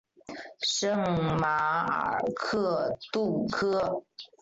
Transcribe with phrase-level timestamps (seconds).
[0.61, 0.97] 圣
[1.37, 4.01] 马尔克杜科。